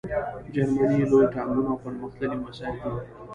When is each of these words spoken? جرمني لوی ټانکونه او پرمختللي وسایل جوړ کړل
جرمني 0.53 1.01
لوی 1.11 1.25
ټانکونه 1.33 1.69
او 1.71 1.81
پرمختللي 1.83 2.37
وسایل 2.45 2.75
جوړ 2.83 2.97
کړل 3.07 3.17